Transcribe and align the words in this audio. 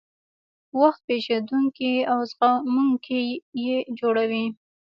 وخت 0.79 0.99
پېژندونکي 1.07 1.93
او 2.11 2.19
زغموونکي 2.31 3.21
یې 3.63 3.77
جوړوي. 3.99 4.45